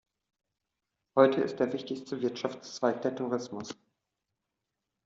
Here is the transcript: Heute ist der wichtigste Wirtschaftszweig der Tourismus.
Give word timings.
Heute 1.15 1.41
ist 1.41 1.59
der 1.59 1.73
wichtigste 1.73 2.21
Wirtschaftszweig 2.21 3.03
der 3.03 3.13
Tourismus. 3.15 3.75